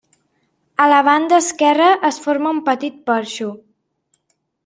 A 0.83 0.87
la 0.91 1.01
banda 1.07 1.37
esquerra 1.43 1.91
es 2.09 2.17
forma 2.25 2.55
un 2.57 2.63
petit 2.71 2.97
porxo. 3.11 3.51